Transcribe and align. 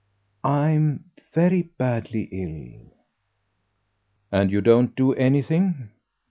"I'm 0.43 1.11
very 1.31 1.61
badly 1.61 2.23
ill." 2.31 2.91
"And 4.31 4.49
you 4.49 4.59
don't 4.59 4.95
do 4.95 5.13
anything?" 5.13 5.91